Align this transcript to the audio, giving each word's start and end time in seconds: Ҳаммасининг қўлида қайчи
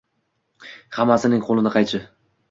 Ҳаммасининг 0.95 1.43
қўлида 1.49 1.73
қайчи 1.75 1.99